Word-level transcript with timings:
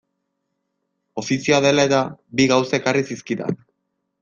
Ofizioa 1.23 1.59
dela-eta, 1.67 2.01
bi 2.41 2.49
gauza 2.55 2.75
ekarri 2.81 3.07
zizkidan. 3.13 3.63